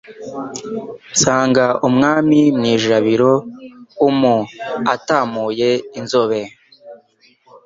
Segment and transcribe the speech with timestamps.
[1.13, 3.31] Nsanga Umwami mu ijabiro
[4.07, 4.37] umu,
[4.93, 6.41] Atamuye inzobe